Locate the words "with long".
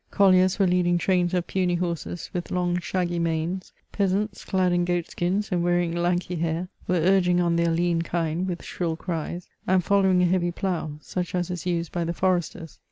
2.33-2.79